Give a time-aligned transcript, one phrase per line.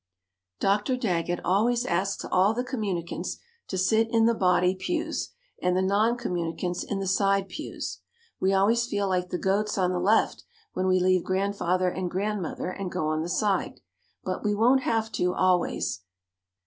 [0.59, 0.97] Dr.
[0.97, 5.29] Daggett always asks all the communicants to sit in the body pews
[5.61, 7.99] and the noncommunicants in the side pews.
[8.39, 10.43] We always feel like the goats on the left
[10.73, 13.79] when we leave Grandfather and Grandmother and go on the side,
[14.23, 16.01] but we won't have to always.